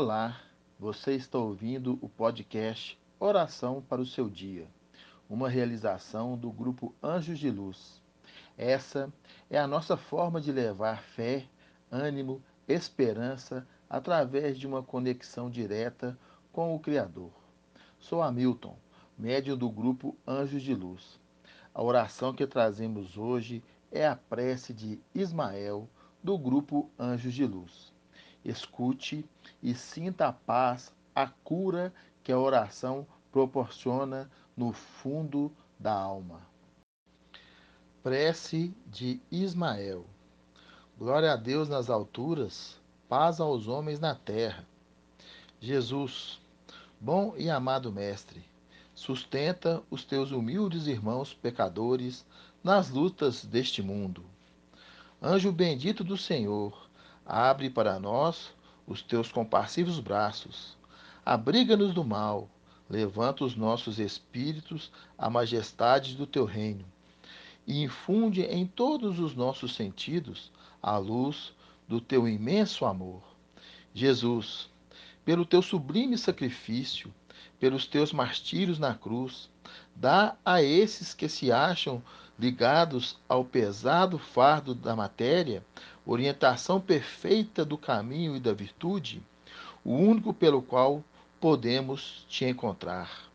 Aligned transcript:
Olá, 0.00 0.40
você 0.78 1.16
está 1.16 1.38
ouvindo 1.38 1.98
o 2.00 2.08
podcast 2.08 2.96
Oração 3.18 3.82
para 3.82 4.00
o 4.00 4.06
seu 4.06 4.30
dia, 4.30 4.68
uma 5.28 5.48
realização 5.48 6.38
do 6.38 6.52
grupo 6.52 6.94
Anjos 7.02 7.36
de 7.36 7.50
Luz. 7.50 8.00
Essa 8.56 9.12
é 9.50 9.58
a 9.58 9.66
nossa 9.66 9.96
forma 9.96 10.40
de 10.40 10.52
levar 10.52 11.02
fé, 11.02 11.48
ânimo, 11.90 12.40
esperança 12.68 13.66
através 13.90 14.56
de 14.56 14.68
uma 14.68 14.84
conexão 14.84 15.50
direta 15.50 16.16
com 16.52 16.76
o 16.76 16.78
Criador. 16.78 17.32
Sou 17.98 18.22
Hamilton, 18.22 18.76
médium 19.18 19.56
do 19.56 19.68
grupo 19.68 20.16
Anjos 20.24 20.62
de 20.62 20.76
Luz. 20.76 21.18
A 21.74 21.82
oração 21.82 22.32
que 22.32 22.46
trazemos 22.46 23.18
hoje 23.18 23.64
é 23.90 24.06
a 24.06 24.14
prece 24.14 24.72
de 24.72 25.00
Ismael, 25.12 25.90
do 26.22 26.38
grupo 26.38 26.88
Anjos 26.96 27.34
de 27.34 27.44
Luz. 27.44 27.97
Escute 28.44 29.28
e 29.62 29.74
sinta 29.74 30.28
a 30.28 30.32
paz, 30.32 30.92
a 31.14 31.26
cura 31.26 31.92
que 32.22 32.32
a 32.32 32.38
oração 32.38 33.06
proporciona 33.30 34.30
no 34.56 34.72
fundo 34.72 35.52
da 35.78 35.92
alma. 35.92 36.40
Prece 38.02 38.74
de 38.86 39.20
Ismael. 39.30 40.06
Glória 40.98 41.32
a 41.32 41.36
Deus 41.36 41.68
nas 41.68 41.90
alturas, 41.90 42.80
paz 43.08 43.40
aos 43.40 43.68
homens 43.68 44.00
na 44.00 44.14
terra. 44.14 44.66
Jesus, 45.60 46.40
bom 47.00 47.34
e 47.36 47.50
amado 47.50 47.92
Mestre, 47.92 48.44
sustenta 48.94 49.82
os 49.90 50.04
teus 50.04 50.32
humildes 50.32 50.86
irmãos 50.86 51.34
pecadores 51.34 52.24
nas 52.62 52.90
lutas 52.90 53.44
deste 53.44 53.82
mundo. 53.82 54.24
Anjo 55.22 55.52
bendito 55.52 56.02
do 56.02 56.16
Senhor, 56.16 56.87
abre 57.28 57.68
para 57.68 58.00
nós 58.00 58.50
os 58.86 59.02
teus 59.02 59.30
compassivos 59.30 60.00
braços. 60.00 60.76
Abriga-nos 61.24 61.92
do 61.92 62.02
mal, 62.02 62.48
levanta 62.88 63.44
os 63.44 63.54
nossos 63.54 63.98
espíritos 63.98 64.90
à 65.18 65.28
majestade 65.28 66.16
do 66.16 66.26
teu 66.26 66.46
reino 66.46 66.86
e 67.66 67.82
infunde 67.82 68.40
em 68.40 68.66
todos 68.66 69.18
os 69.18 69.34
nossos 69.34 69.74
sentidos 69.74 70.50
a 70.82 70.96
luz 70.96 71.52
do 71.86 72.00
teu 72.00 72.26
imenso 72.26 72.86
amor. 72.86 73.22
Jesus, 73.92 74.70
pelo 75.22 75.44
teu 75.44 75.60
sublime 75.60 76.16
sacrifício, 76.16 77.12
pelos 77.60 77.86
teus 77.86 78.10
martírios 78.10 78.78
na 78.78 78.94
cruz, 78.94 79.50
dá 79.94 80.34
a 80.42 80.62
esses 80.62 81.12
que 81.12 81.28
se 81.28 81.52
acham 81.52 82.02
ligados 82.38 83.18
ao 83.28 83.44
pesado 83.44 84.18
fardo 84.18 84.74
da 84.74 84.94
matéria 84.94 85.62
orientação 86.10 86.80
perfeita 86.80 87.66
do 87.66 87.76
caminho 87.76 88.34
e 88.34 88.40
da 88.40 88.54
virtude, 88.54 89.22
o 89.84 89.92
único 89.92 90.32
pelo 90.32 90.62
qual 90.62 91.04
podemos 91.38 92.24
te 92.30 92.46
encontrar. 92.46 93.28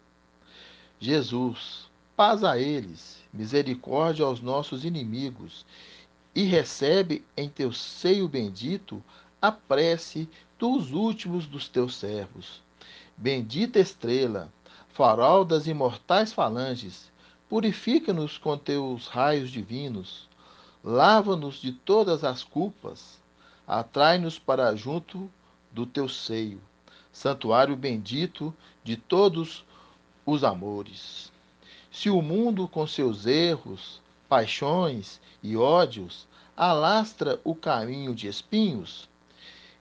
Jesus, 1.00 1.88
paz 2.16 2.44
a 2.44 2.58
eles, 2.58 3.20
misericórdia 3.32 4.26
aos 4.26 4.42
nossos 4.42 4.84
inimigos, 4.84 5.64
e 6.34 6.46
recebe 6.46 7.24
em 7.38 7.48
teu 7.48 7.72
seio 7.72 8.28
bendito 8.28 9.04
a 9.40 9.52
prece 9.52 10.28
dos 10.58 10.92
últimos 10.92 11.46
dos 11.46 11.70
teus 11.70 11.96
servos. 11.96 12.60
Bendita 13.16 13.80
estrela, 13.80 14.52
farol 14.90 15.46
das 15.46 15.68
imortais 15.68 16.34
falanges, 16.34 17.12
purifica-nos 17.48 18.40
com 18.40 18.58
teus 18.58 19.06
raios 19.06 19.52
divinos 19.52 20.28
Lava-nos 20.84 21.62
de 21.62 21.72
todas 21.72 22.26
as 22.26 22.44
culpas, 22.44 23.18
atrai-nos 23.66 24.38
para 24.38 24.76
junto 24.76 25.32
do 25.72 25.86
teu 25.86 26.10
seio, 26.10 26.62
santuário 27.10 27.74
bendito 27.78 28.54
de 28.84 28.98
todos 28.98 29.64
os 30.26 30.44
amores. 30.44 31.32
Se 31.90 32.10
o 32.10 32.22
mundo 32.22 32.68
com 32.68 32.86
seus 32.86 33.26
erros, 33.26 34.02
paixões 34.28 35.22
e 35.42 35.56
ódios 35.56 36.28
alastra 36.58 37.40
o 37.46 37.56
caminho 37.56 38.14
de 38.14 38.28
espinhos, 38.28 39.08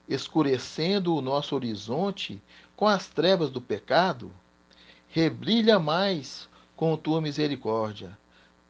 escurecendo 0.07 1.13
o 1.13 1.21
nosso 1.21 1.53
horizonte 1.53 2.41
com 2.77 2.87
as 2.87 3.07
trevas 3.07 3.49
do 3.49 3.59
pecado, 3.59 4.31
rebrilha 5.09 5.77
mais 5.79 6.47
com 6.77 6.95
tua 6.95 7.19
misericórdia 7.19 8.17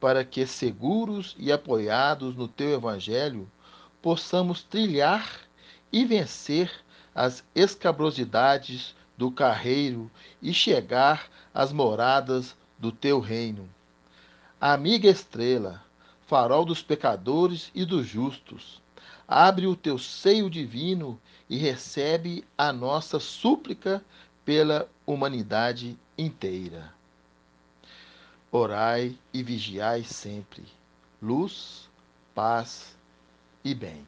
para 0.04 0.26
que, 0.26 0.46
seguros 0.46 1.34
e 1.40 1.50
apoiados 1.50 2.36
no 2.36 2.46
teu 2.46 2.74
Evangelho, 2.74 3.50
possamos 4.02 4.62
trilhar 4.62 5.40
e 5.94 6.04
vencer 6.04 6.70
as 7.16 7.42
escabrosidades 7.56 8.94
do 9.18 9.32
carreiro 9.32 10.12
e 10.42 10.54
chegar 10.54 11.30
às 11.54 11.72
moradas 11.72 12.54
do 12.78 12.92
teu 12.92 13.22
reino. 13.22 13.70
Amiga 14.60 15.08
estrela, 15.08 15.82
farol 16.28 16.66
dos 16.66 16.82
pecadores 16.82 17.72
e 17.74 17.86
dos 17.86 18.06
justos, 18.06 18.82
abre 19.26 19.68
o 19.68 19.74
teu 19.74 19.98
seio 19.98 20.50
divino 20.50 21.18
e 21.50 21.56
recebe 21.56 22.44
a 22.58 22.74
nossa 22.74 23.22
súplica 23.22 24.04
pela 24.44 24.86
humanidade 25.08 25.98
inteira. 26.18 26.94
Orai 28.56 29.18
e 29.34 29.42
vigiai 29.42 30.04
sempre. 30.04 30.64
Luz, 31.20 31.90
paz 32.36 32.96
e 33.66 33.74
bem. 33.74 34.06